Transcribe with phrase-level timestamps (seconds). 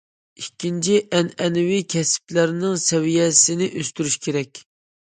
[0.43, 4.69] ئىككىنچى، ئەنئەنىۋى كەسىپلەرنىڭ سەۋىيەسىنى ئۆستۈرۈش كېرەك.